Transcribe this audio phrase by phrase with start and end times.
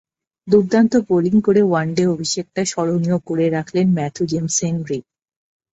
[0.47, 4.99] দুর্দান্ত বোলিং করে ওয়ানডে অভিষেকটা স্মরণীয় করে রাখলেন ম্যাথু জেমস হেনরি।